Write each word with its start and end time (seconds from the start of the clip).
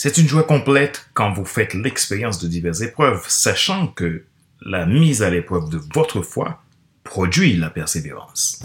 C'est 0.00 0.16
une 0.16 0.28
joie 0.28 0.44
complète 0.44 1.10
quand 1.12 1.32
vous 1.32 1.44
faites 1.44 1.74
l'expérience 1.74 2.38
de 2.38 2.46
diverses 2.46 2.82
épreuves, 2.82 3.24
sachant 3.26 3.88
que 3.88 4.26
la 4.62 4.86
mise 4.86 5.24
à 5.24 5.30
l'épreuve 5.30 5.70
de 5.70 5.80
votre 5.92 6.22
foi 6.22 6.62
produit 7.02 7.56
la 7.56 7.68
persévérance. 7.68 8.62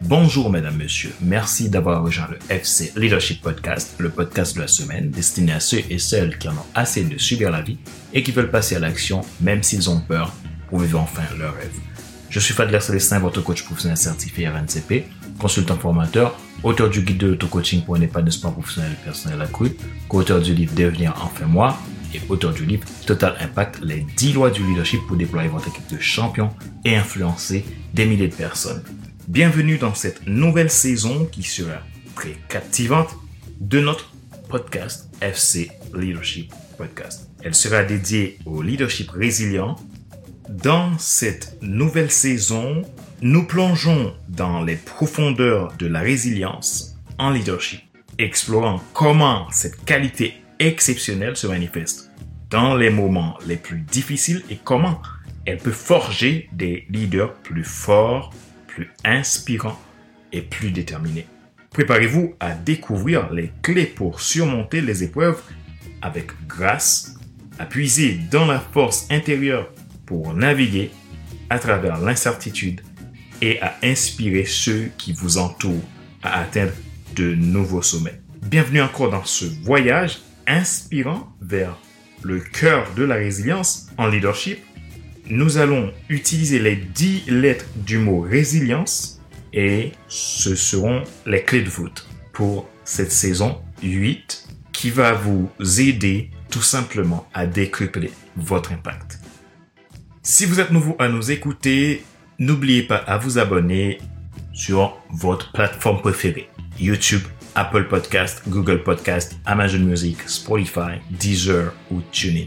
Bonjour 0.00 0.50
mesdames, 0.50 0.76
messieurs. 0.76 1.14
Merci 1.20 1.70
d'avoir 1.70 2.02
rejoint 2.02 2.26
le 2.28 2.38
FC 2.52 2.92
Leadership 2.96 3.40
Podcast, 3.40 3.94
le 3.98 4.10
podcast 4.10 4.56
de 4.56 4.62
la 4.62 4.66
semaine 4.66 5.10
destiné 5.12 5.52
à 5.52 5.60
ceux 5.60 5.78
et 5.88 6.00
celles 6.00 6.38
qui 6.38 6.48
en 6.48 6.54
ont 6.54 6.66
assez 6.74 7.04
de 7.04 7.18
subir 7.18 7.52
la 7.52 7.62
vie 7.62 7.78
et 8.12 8.24
qui 8.24 8.32
veulent 8.32 8.50
passer 8.50 8.74
à 8.74 8.80
l'action 8.80 9.20
même 9.40 9.62
s'ils 9.62 9.88
ont 9.88 10.00
peur 10.00 10.34
pour 10.72 10.80
vivre 10.80 11.00
enfin 11.00 11.22
leur 11.38 11.54
rêve. 11.54 11.78
Je 12.30 12.40
suis 12.40 12.54
Fadler 12.54 12.80
Célestin, 12.80 13.18
votre 13.18 13.42
coach 13.42 13.62
professionnel 13.62 13.98
certifié 13.98 14.48
RNCP, 14.48 15.04
consultant 15.38 15.76
formateur, 15.76 16.40
auteur 16.62 16.88
du 16.88 17.02
guide 17.02 17.18
de 17.18 17.26
l'auto-coaching 17.26 17.84
pour 17.84 17.96
un 17.96 18.00
épanouissement 18.00 18.52
professionnel 18.52 18.92
et 18.98 19.04
personnel 19.04 19.42
accru, 19.42 19.76
co-auteur 20.08 20.40
du 20.40 20.54
livre 20.54 20.74
Devenir 20.74 21.12
enfin 21.22 21.44
moi 21.44 21.76
et 22.14 22.22
auteur 22.30 22.54
du 22.54 22.64
livre 22.64 22.86
Total 23.06 23.36
Impact, 23.40 23.80
les 23.82 24.06
10 24.16 24.32
lois 24.32 24.48
du 24.48 24.64
leadership 24.64 25.00
pour 25.06 25.18
déployer 25.18 25.50
votre 25.50 25.68
équipe 25.68 25.90
de 25.90 25.98
champions 25.98 26.48
et 26.86 26.96
influencer 26.96 27.66
des 27.92 28.06
milliers 28.06 28.28
de 28.28 28.34
personnes. 28.34 28.82
Bienvenue 29.28 29.76
dans 29.76 29.92
cette 29.92 30.26
nouvelle 30.26 30.70
saison 30.70 31.26
qui 31.26 31.42
sera 31.42 31.80
très 32.14 32.38
captivante 32.48 33.10
de 33.60 33.78
notre 33.78 34.10
podcast 34.48 35.10
FC 35.20 35.70
Leadership 35.94 36.50
Podcast. 36.78 37.28
Elle 37.42 37.54
sera 37.54 37.82
dédiée 37.82 38.38
au 38.46 38.62
leadership 38.62 39.10
résilient. 39.10 39.76
Dans 40.48 40.98
cette 40.98 41.56
nouvelle 41.62 42.10
saison, 42.10 42.82
nous 43.20 43.46
plongeons 43.46 44.14
dans 44.28 44.62
les 44.62 44.74
profondeurs 44.76 45.72
de 45.78 45.86
la 45.86 46.00
résilience 46.00 46.96
en 47.18 47.30
leadership, 47.30 47.80
explorant 48.18 48.80
comment 48.92 49.48
cette 49.50 49.84
qualité 49.84 50.34
exceptionnelle 50.58 51.36
se 51.36 51.46
manifeste 51.46 52.10
dans 52.50 52.74
les 52.74 52.90
moments 52.90 53.38
les 53.46 53.56
plus 53.56 53.80
difficiles 53.80 54.42
et 54.50 54.58
comment 54.62 55.00
elle 55.46 55.58
peut 55.58 55.70
forger 55.70 56.48
des 56.52 56.86
leaders 56.90 57.34
plus 57.34 57.64
forts 57.64 58.32
plus 58.66 58.90
inspirant 59.04 59.78
et 60.32 60.42
plus 60.42 60.70
déterminé. 60.70 61.26
Préparez-vous 61.70 62.34
à 62.40 62.54
découvrir 62.54 63.32
les 63.32 63.52
clés 63.62 63.86
pour 63.86 64.20
surmonter 64.20 64.80
les 64.80 65.04
épreuves 65.04 65.40
avec 66.00 66.32
grâce, 66.48 67.14
à 67.58 67.66
puiser 67.66 68.18
dans 68.30 68.46
la 68.46 68.58
force 68.58 69.06
intérieure 69.10 69.70
pour 70.06 70.34
naviguer 70.34 70.90
à 71.50 71.58
travers 71.58 71.98
l'incertitude 71.98 72.80
et 73.40 73.60
à 73.60 73.76
inspirer 73.82 74.44
ceux 74.44 74.90
qui 74.98 75.12
vous 75.12 75.38
entourent 75.38 75.88
à 76.22 76.40
atteindre 76.40 76.72
de 77.14 77.34
nouveaux 77.34 77.82
sommets. 77.82 78.20
Bienvenue 78.42 78.82
encore 78.82 79.10
dans 79.10 79.24
ce 79.24 79.44
voyage 79.64 80.20
inspirant 80.46 81.32
vers 81.40 81.78
le 82.22 82.40
cœur 82.40 82.92
de 82.94 83.04
la 83.04 83.16
résilience 83.16 83.88
en 83.98 84.06
leadership 84.06 84.58
nous 85.28 85.56
allons 85.56 85.92
utiliser 86.08 86.58
les 86.58 86.76
10 86.76 87.24
lettres 87.28 87.66
du 87.76 87.98
mot 87.98 88.20
résilience 88.20 89.20
et 89.52 89.92
ce 90.08 90.54
seront 90.54 91.04
les 91.26 91.42
clés 91.42 91.62
de 91.62 91.68
voûte 91.68 92.08
pour 92.32 92.68
cette 92.84 93.12
saison 93.12 93.60
8 93.82 94.48
qui 94.72 94.90
va 94.90 95.12
vous 95.12 95.48
aider 95.80 96.30
tout 96.50 96.62
simplement 96.62 97.26
à 97.34 97.46
décrypter 97.46 98.10
votre 98.36 98.72
impact. 98.72 99.21
Si 100.24 100.46
vous 100.46 100.60
êtes 100.60 100.70
nouveau 100.70 100.94
à 101.00 101.08
nous 101.08 101.32
écouter, 101.32 102.04
n'oubliez 102.38 102.84
pas 102.84 102.94
à 102.94 103.18
vous 103.18 103.38
abonner 103.38 103.98
sur 104.52 104.96
votre 105.10 105.50
plateforme 105.50 106.00
préférée. 106.00 106.48
YouTube, 106.78 107.22
Apple 107.56 107.88
Podcast, 107.88 108.40
Google 108.46 108.84
Podcast, 108.84 109.36
Amazon 109.44 109.80
Music, 109.80 110.18
Spotify, 110.28 111.00
Deezer 111.10 111.72
ou 111.90 112.02
TuneIn. 112.12 112.46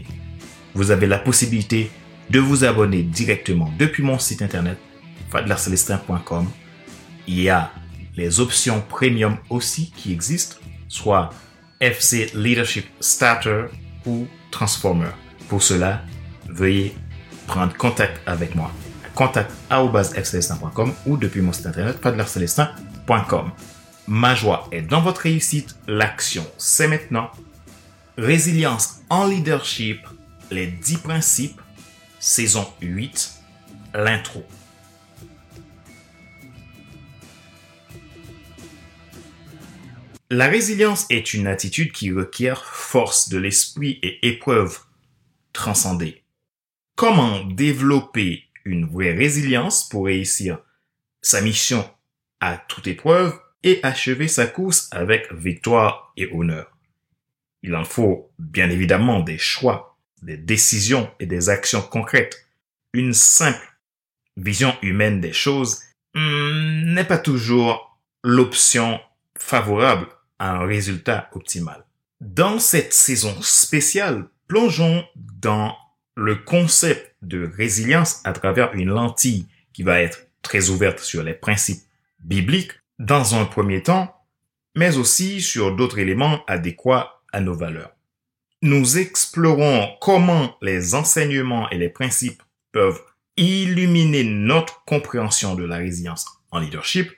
Vous 0.72 0.90
avez 0.90 1.06
la 1.06 1.18
possibilité 1.18 1.90
de 2.30 2.40
vous 2.40 2.64
abonner 2.64 3.02
directement 3.02 3.70
depuis 3.78 4.02
mon 4.02 4.18
site 4.18 4.40
internet 4.40 4.78
fadlercelestin.com. 5.28 6.48
Il 7.26 7.42
y 7.42 7.50
a 7.50 7.70
les 8.16 8.40
options 8.40 8.80
premium 8.80 9.36
aussi 9.50 9.92
qui 9.94 10.14
existent, 10.14 10.56
soit 10.88 11.28
FC 11.80 12.30
Leadership 12.34 12.86
Starter 13.00 13.66
ou 14.06 14.26
Transformer. 14.50 15.10
Pour 15.50 15.62
cela, 15.62 16.02
veuillez 16.48 16.94
prendre 17.46 17.76
contact 17.76 18.20
avec 18.26 18.54
moi. 18.54 18.70
Contact 19.14 19.50
fcelestin.com 19.70 20.92
ou 21.06 21.16
depuis 21.16 21.40
mon 21.40 21.52
site 21.52 21.66
internet 21.66 21.98
fadlercelestin.com. 22.02 23.50
Ma 24.08 24.34
joie 24.34 24.68
est 24.72 24.82
dans 24.82 25.00
votre 25.00 25.22
réussite. 25.22 25.76
L'action, 25.86 26.46
c'est 26.58 26.88
maintenant. 26.88 27.30
Résilience 28.18 29.00
en 29.10 29.26
leadership, 29.26 30.00
les 30.50 30.66
10 30.66 30.98
principes 30.98 31.60
saison 32.18 32.66
8, 32.80 33.34
l'intro. 33.94 34.44
La 40.28 40.48
résilience 40.48 41.06
est 41.08 41.34
une 41.34 41.46
attitude 41.46 41.92
qui 41.92 42.10
requiert 42.10 42.64
force 42.64 43.28
de 43.28 43.38
l'esprit 43.38 44.00
et 44.02 44.26
épreuve 44.26 44.80
transcendée. 45.52 46.25
Comment 46.96 47.44
développer 47.44 48.44
une 48.64 48.86
vraie 48.86 49.12
résilience 49.12 49.86
pour 49.88 50.06
réussir 50.06 50.58
sa 51.20 51.42
mission 51.42 51.88
à 52.40 52.56
toute 52.56 52.86
épreuve 52.86 53.38
et 53.62 53.80
achever 53.82 54.28
sa 54.28 54.46
course 54.46 54.88
avec 54.92 55.30
victoire 55.32 56.12
et 56.16 56.30
honneur 56.32 56.74
Il 57.62 57.76
en 57.76 57.84
faut 57.84 58.30
bien 58.38 58.70
évidemment 58.70 59.20
des 59.20 59.38
choix 59.38 59.96
des 60.22 60.38
décisions 60.38 61.10
et 61.20 61.26
des 61.26 61.48
actions 61.48 61.82
concrètes. 61.82 62.46
Une 62.92 63.12
simple 63.12 63.78
vision 64.36 64.74
humaine 64.82 65.20
des 65.20 65.32
choses 65.32 65.82
hmm, 66.14 66.94
n'est 66.94 67.04
pas 67.04 67.18
toujours 67.18 67.98
l'option 68.24 69.00
favorable 69.38 70.08
à 70.38 70.52
un 70.52 70.66
résultat 70.66 71.28
optimal. 71.32 71.84
Dans 72.20 72.58
cette 72.58 72.94
saison 72.94 73.36
spéciale, 73.42 74.28
plongeons 74.48 75.04
dans 75.14 75.76
le 76.16 76.36
concept 76.36 77.14
de 77.22 77.50
résilience 77.56 78.20
à 78.24 78.32
travers 78.32 78.74
une 78.74 78.88
lentille 78.88 79.46
qui 79.72 79.82
va 79.82 80.00
être 80.00 80.26
très 80.42 80.70
ouverte 80.70 80.98
sur 80.98 81.22
les 81.22 81.34
principes 81.34 81.82
bibliques 82.20 82.72
dans 82.98 83.34
un 83.34 83.44
premier 83.44 83.82
temps, 83.82 84.14
mais 84.74 84.96
aussi 84.96 85.40
sur 85.40 85.76
d'autres 85.76 85.98
éléments 85.98 86.44
adéquats 86.46 87.20
à 87.32 87.40
nos 87.40 87.54
valeurs 87.54 87.96
nous 88.62 88.98
explorons 88.98 89.88
comment 90.00 90.56
les 90.62 90.94
enseignements 90.94 91.68
et 91.70 91.78
les 91.78 91.88
principes 91.88 92.42
peuvent 92.72 93.00
illuminer 93.36 94.24
notre 94.24 94.84
compréhension 94.84 95.54
de 95.54 95.64
la 95.64 95.76
résilience 95.76 96.26
en 96.50 96.58
leadership. 96.58 97.10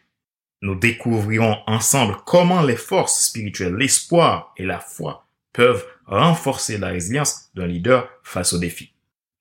Nous 0.63 0.75
découvrirons 0.75 1.57
ensemble 1.67 2.17
comment 2.27 2.63
les 2.63 2.77
forces 2.77 3.27
spirituelles, 3.27 3.77
l'espoir 3.77 4.53
et 4.57 4.65
la 4.65 4.81
foi 4.81 5.28
peuvent 5.59 5.85
renforcer 6.07 6.79
la 6.79 6.87
résilience 6.87 7.51
d'un 7.57 7.67
leader 7.67 8.09
face 8.23 8.53
aux 8.53 8.61
défis. 8.61 8.95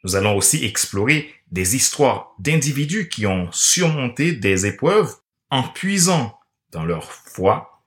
Nous 0.03 0.15
allons 0.15 0.35
aussi 0.35 0.65
explorer 0.65 1.31
des 1.51 1.75
histoires 1.75 2.33
d'individus 2.39 3.07
qui 3.07 3.27
ont 3.27 3.51
surmonté 3.51 4.31
des 4.31 4.65
épreuves 4.65 5.13
en 5.51 5.61
puisant 5.61 6.39
dans 6.71 6.83
leur 6.85 7.13
foi 7.13 7.83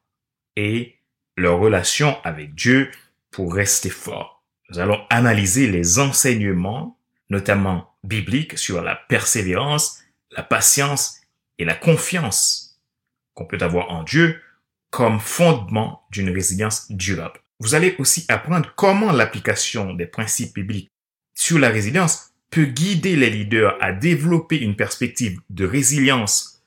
et 0.54 1.00
leur 1.36 1.58
relation 1.58 2.18
avec 2.22 2.54
Dieu 2.54 2.92
pour 3.32 3.52
rester 3.52 3.90
fort. 3.90 4.44
Nous 4.68 4.78
allons 4.78 5.00
analyser 5.10 5.66
les 5.66 5.98
enseignements, 5.98 7.00
notamment 7.30 7.96
bibliques, 8.04 8.56
sur 8.56 8.80
la 8.80 8.94
persévérance, 8.94 10.04
la 10.30 10.44
patience 10.44 11.16
et 11.58 11.64
la 11.64 11.74
confiance 11.74 12.80
qu'on 13.34 13.46
peut 13.46 13.58
avoir 13.60 13.90
en 13.90 14.04
Dieu 14.04 14.40
comme 14.90 15.18
fondement 15.18 16.06
d'une 16.12 16.30
résilience 16.30 16.92
durable. 16.92 17.40
Vous 17.60 17.74
allez 17.74 17.94
aussi 17.98 18.24
apprendre 18.28 18.72
comment 18.74 19.12
l'application 19.12 19.94
des 19.94 20.06
principes 20.06 20.54
bibliques 20.54 20.90
sur 21.34 21.58
la 21.58 21.68
résilience 21.68 22.32
peut 22.50 22.64
guider 22.64 23.14
les 23.14 23.30
leaders 23.30 23.76
à 23.80 23.92
développer 23.92 24.58
une 24.58 24.74
perspective 24.74 25.38
de 25.50 25.64
résilience, 25.64 26.62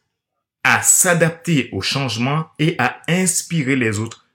à 0.63 0.81
s'adapter 0.81 1.69
aux 1.73 1.81
changements 1.81 2.47
et 2.57 2.75
à 2.77 3.01
inspirer 3.09 3.75
les 3.75 3.99
autres 3.99 4.25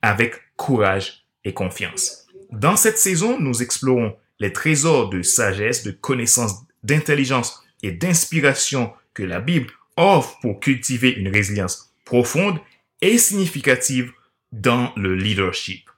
avec 0.00 0.40
courage 0.56 1.26
confiance. 1.52 2.26
Dans 2.50 2.76
cette 2.76 2.98
saison, 2.98 3.38
nous 3.40 3.62
explorons 3.62 4.16
les 4.38 4.52
trésors 4.52 5.10
de 5.10 5.22
sagesse, 5.22 5.82
de 5.82 5.90
connaissance, 5.90 6.62
d'intelligence 6.82 7.62
et 7.82 7.92
d'inspiration 7.92 8.92
que 9.14 9.22
la 9.22 9.40
Bible 9.40 9.70
offre 9.96 10.38
pour 10.40 10.60
cultiver 10.60 11.10
une 11.10 11.28
résilience 11.28 11.92
profonde 12.04 12.58
et 13.00 13.18
significative 13.18 14.12
dans 14.52 14.92
le 14.96 15.14
leadership. 15.14 15.90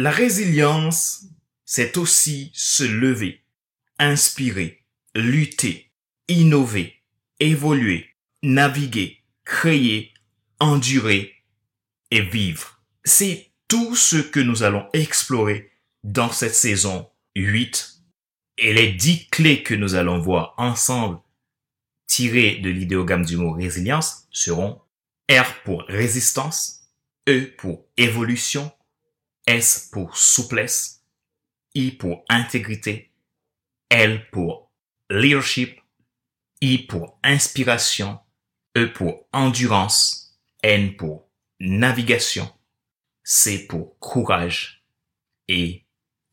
La 0.00 0.12
résilience, 0.12 1.24
c'est 1.64 1.96
aussi 1.96 2.52
se 2.54 2.84
lever, 2.84 3.42
inspirer 3.98 4.84
lutter, 5.16 5.90
innover, 6.28 7.02
évoluer, 7.40 8.06
naviguer, 8.44 9.24
créer, 9.44 10.14
endurer 10.60 11.34
et 12.12 12.20
vivre. 12.20 12.80
C'est 13.04 13.50
tout 13.66 13.96
ce 13.96 14.18
que 14.18 14.38
nous 14.38 14.62
allons 14.62 14.86
explorer 14.92 15.72
dans 16.04 16.30
cette 16.30 16.54
saison 16.54 17.10
8 17.34 18.00
et 18.58 18.72
les 18.74 18.92
10 18.92 19.30
clés 19.30 19.64
que 19.64 19.74
nous 19.74 19.96
allons 19.96 20.20
voir 20.20 20.54
ensemble 20.58 21.18
tirées 22.06 22.60
de 22.62 22.70
l'idéogramme 22.70 23.24
du 23.24 23.36
mot 23.36 23.50
résilience 23.50 24.28
seront 24.30 24.80
R 25.28 25.60
pour 25.64 25.82
résistance, 25.88 26.84
E 27.28 27.46
pour 27.58 27.84
évolution, 27.96 28.70
S 29.48 29.88
pour 29.90 30.18
souplesse, 30.18 31.02
I 31.74 31.92
pour 31.92 32.22
intégrité, 32.28 33.10
L 33.88 34.28
pour 34.30 34.70
leadership, 35.08 35.80
I 36.60 36.76
pour 36.86 37.18
inspiration, 37.24 38.18
E 38.76 38.92
pour 38.92 39.26
endurance, 39.32 40.38
N 40.62 40.94
pour 40.96 41.30
navigation, 41.60 42.52
C 43.24 43.66
pour 43.66 43.98
courage 44.00 44.84
et 45.48 45.86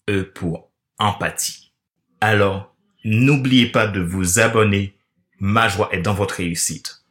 E 0.09 0.23
pour 0.23 0.73
empathie. 0.97 1.71
Alors, 2.19 2.75
n'oubliez 3.05 3.71
pas 3.71 3.87
de 3.87 4.01
vous 4.01 4.39
abonner. 4.39 4.97
Ma 5.39 5.69
joie 5.69 5.87
est 5.93 6.01
dans 6.01 6.13
votre 6.13 6.35
réussite. 6.35 7.04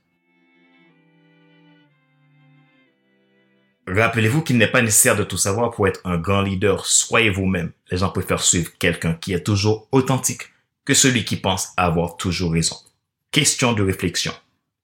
Rappelez-vous 3.86 4.42
qu'il 4.42 4.56
n'est 4.56 4.70
pas 4.70 4.80
nécessaire 4.80 5.16
de 5.16 5.24
tout 5.24 5.36
savoir 5.36 5.70
pour 5.70 5.86
être 5.86 6.00
un 6.04 6.16
grand 6.16 6.40
leader. 6.40 6.86
Soyez 6.86 7.30
vous-même. 7.30 7.72
Les 7.90 7.98
gens 7.98 8.10
préfèrent 8.10 8.42
suivre 8.42 8.72
quelqu'un 8.78 9.14
qui 9.14 9.34
est 9.34 9.44
toujours 9.44 9.88
authentique 9.92 10.52
que 10.84 10.94
celui 10.94 11.24
qui 11.24 11.36
pense 11.36 11.72
avoir 11.76 12.16
toujours 12.16 12.52
raison. 12.52 12.76
Question 13.30 13.72
de 13.72 13.82
réflexion. 13.82 14.32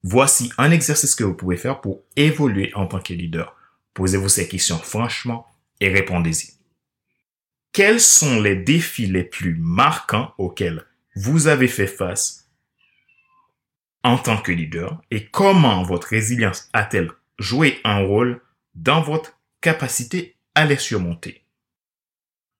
Voici 0.02 0.52
un 0.58 0.70
exercice 0.70 1.14
que 1.14 1.24
vous 1.24 1.34
pouvez 1.34 1.56
faire 1.56 1.80
pour 1.80 2.02
évoluer 2.16 2.72
en 2.74 2.86
tant 2.86 3.00
que 3.00 3.12
leader. 3.12 3.54
Posez-vous 3.94 4.28
ces 4.28 4.48
questions 4.48 4.78
franchement 4.78 5.46
et 5.80 5.88
répondez-y. 5.88 6.54
Quels 7.72 8.00
sont 8.00 8.40
les 8.40 8.56
défis 8.56 9.06
les 9.06 9.24
plus 9.24 9.54
marquants 9.54 10.34
auxquels 10.38 10.84
vous 11.16 11.46
avez 11.46 11.68
fait 11.68 11.86
face 11.86 12.48
en 14.02 14.16
tant 14.16 14.38
que 14.38 14.52
leader 14.52 15.00
et 15.10 15.26
comment 15.26 15.82
votre 15.82 16.08
résilience 16.08 16.68
a-t-elle 16.72 17.10
joué 17.38 17.78
un 17.84 17.98
rôle 17.98 18.40
dans 18.74 19.02
votre 19.02 19.38
capacité 19.60 20.36
à 20.54 20.64
les 20.66 20.76
surmonter. 20.76 21.44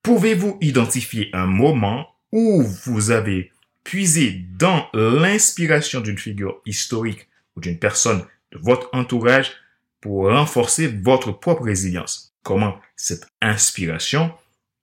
Pouvez-vous 0.03 0.59
identifier 0.61 1.31
un 1.33 1.47
moment 1.47 2.09
où 2.33 2.63
vous 2.63 3.11
avez 3.11 3.53
puisé 3.85 4.45
dans 4.59 4.89
l'inspiration 4.93 6.01
d'une 6.01 6.19
figure 6.19 6.61
historique 6.67 7.29
ou 7.57 7.61
d'une 7.61 7.79
personne 7.79 8.25
de 8.53 8.59
votre 8.59 8.89
entourage 8.93 9.53
pour 10.01 10.31
renforcer 10.31 10.87
votre 10.87 11.33
propre 11.33 11.65
résilience? 11.65 12.35
Comment 12.43 12.81
cette 12.97 13.27
inspiration 13.43 14.33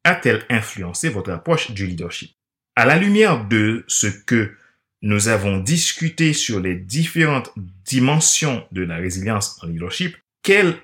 a-t-elle 0.04 0.46
influencé 0.50 1.10
votre 1.10 1.32
approche 1.32 1.72
du 1.72 1.88
leadership? 1.88 2.32
À 2.76 2.86
la 2.86 2.98
lumière 2.98 3.46
de 3.46 3.84
ce 3.88 4.08
que 4.08 4.56
nous 5.02 5.28
avons 5.28 5.58
discuté 5.58 6.34
sur 6.34 6.60
les 6.60 6.76
différentes 6.76 7.52
dimensions 7.86 8.66
de 8.72 8.84
la 8.84 8.98
résilience 8.98 9.62
en 9.64 9.68
leadership, 9.68 10.16
quel 10.44 10.76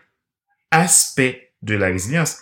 aspect 0.74 1.52
de 1.62 1.76
la 1.76 1.88
résilience 1.88 2.40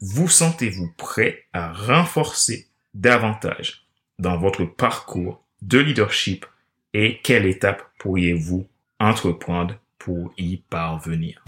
vous 0.00 0.28
sentez-vous 0.28 0.92
prêt 0.96 1.44
à 1.52 1.72
renforcer 1.72 2.68
davantage 2.94 3.86
dans 4.18 4.38
votre 4.38 4.64
parcours 4.64 5.44
de 5.62 5.78
leadership 5.78 6.46
et 6.94 7.20
quelle 7.22 7.46
étape 7.46 7.82
pourriez-vous 7.98 8.66
entreprendre 9.00 9.78
pour 9.98 10.32
y 10.38 10.58
parvenir? 10.58 11.44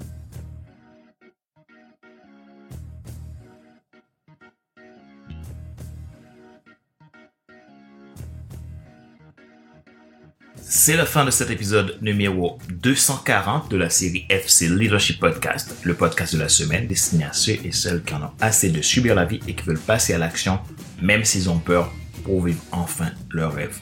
C'est 10.66 10.96
la 10.96 11.04
fin 11.04 11.26
de 11.26 11.30
cet 11.30 11.50
épisode 11.50 11.98
numéro 12.00 12.58
240 12.70 13.70
de 13.70 13.76
la 13.76 13.90
série 13.90 14.24
FC 14.30 14.68
Leadership 14.68 15.20
Podcast, 15.20 15.74
le 15.82 15.94
podcast 15.94 16.34
de 16.34 16.40
la 16.40 16.48
semaine 16.48 16.86
destiné 16.86 17.24
à 17.24 17.32
ceux 17.34 17.58
et 17.64 17.70
celles 17.70 18.02
qui 18.02 18.14
en 18.14 18.22
ont 18.22 18.30
assez 18.40 18.70
de 18.70 18.80
subir 18.80 19.14
la 19.14 19.26
vie 19.26 19.40
et 19.46 19.54
qui 19.54 19.64
veulent 19.64 19.78
passer 19.78 20.14
à 20.14 20.18
l'action, 20.18 20.58
même 21.02 21.24
s'ils 21.24 21.50
ont 21.50 21.58
peur, 21.58 21.92
pour 22.24 22.42
vivre 22.42 22.62
enfin 22.72 23.10
leur 23.30 23.52
rêve. 23.52 23.78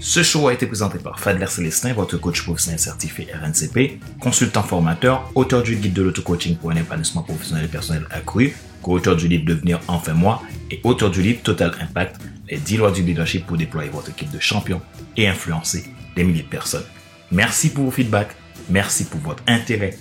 Ce 0.00 0.22
show 0.22 0.48
a 0.48 0.54
été 0.54 0.66
présenté 0.66 0.98
par 0.98 1.20
Fadler 1.20 1.46
Célestin, 1.46 1.92
votre 1.92 2.16
coach 2.16 2.42
professionnel 2.42 2.80
certifié 2.80 3.28
RNCP, 3.32 4.00
consultant 4.18 4.64
formateur, 4.64 5.30
auteur 5.34 5.62
du 5.62 5.76
guide 5.76 5.92
de 5.92 6.02
l'auto-coaching 6.02 6.56
pour 6.56 6.72
un 6.72 6.76
épanouissement 6.76 7.22
professionnel 7.22 7.66
et 7.66 7.68
personnel 7.68 8.06
accru, 8.10 8.56
co-auteur 8.82 9.14
du 9.14 9.28
livre 9.28 9.44
Devenir 9.44 9.80
enfin 9.86 10.14
moi 10.14 10.42
et 10.70 10.80
auteur 10.84 11.10
du 11.10 11.22
livre 11.22 11.42
Total 11.42 11.72
Impact, 11.80 12.16
les 12.50 12.58
10 12.58 12.76
lois 12.76 12.90
du 12.90 13.02
leadership 13.02 13.46
pour 13.46 13.56
déployer 13.56 13.90
votre 13.90 14.10
équipe 14.10 14.30
de 14.30 14.40
champions 14.40 14.82
et 15.16 15.28
influencer 15.28 15.84
des 16.16 16.24
milliers 16.24 16.42
de 16.42 16.48
personnes. 16.48 16.84
Merci 17.30 17.70
pour 17.70 17.84
vos 17.84 17.90
feedbacks. 17.90 18.34
Merci 18.68 19.04
pour 19.04 19.20
votre 19.20 19.42
intérêt 19.46 19.96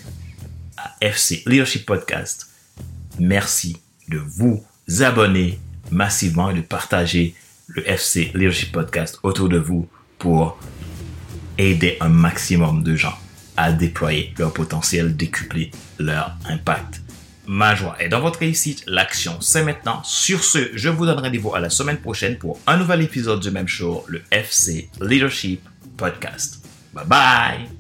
à 0.78 0.96
FC 1.02 1.44
Leadership 1.46 1.86
Podcast. 1.86 2.50
Merci 3.20 3.78
de 4.08 4.18
vous 4.18 4.64
abonner 5.02 5.60
massivement 5.92 6.50
et 6.50 6.56
de 6.56 6.62
partager 6.62 7.36
le 7.68 7.88
FC 7.88 8.32
Leadership 8.34 8.72
Podcast 8.72 9.20
autour 9.24 9.50
de 9.50 9.60
vous 9.60 9.88
pour 10.18 10.58
aider 11.58 11.98
un 12.00 12.10
maximum 12.10 12.84
de 12.84 12.96
gens 12.96 13.18
à 13.58 13.72
déployer 13.72 14.34
leur 14.38 14.54
potentiel, 14.54 15.16
décupler 15.16 15.72
leur 16.00 16.36
impact. 16.46 17.02
Ma 17.52 17.74
joie 17.74 17.96
est 18.00 18.10
dans 18.10 18.20
votre 18.22 18.38
réussite. 18.38 18.84
L'action, 18.86 19.42
c'est 19.42 19.64
maintenant. 19.64 20.04
Sur 20.04 20.44
ce, 20.44 20.70
je 20.76 20.88
vous 20.88 21.08
donne 21.08 21.18
rendez-vous 21.18 21.56
à 21.56 21.60
la 21.60 21.72
semaine 21.72 21.98
prochaine 21.98 22.38
pour 22.38 22.60
un 22.68 22.78
nouvel 22.78 23.02
épisode 23.02 23.40
du 23.40 23.50
même 23.50 23.68
show, 23.68 24.06
le 24.08 24.22
FC 24.30 24.88
Leadership 25.02 25.68
Podcast. 25.98 26.64
Bye 26.94 27.08
bye! 27.08 27.79